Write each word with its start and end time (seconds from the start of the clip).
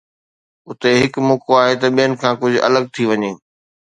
اتي 0.69 0.91
هڪ 1.01 1.13
موقعو 1.27 1.57
آهي 1.63 1.75
ته 1.81 1.87
ٻين 1.95 2.11
کان 2.21 2.33
ڪجهه 2.41 2.65
الڳ 2.67 2.83
ٿي 2.93 3.03
وڃي 3.09 3.31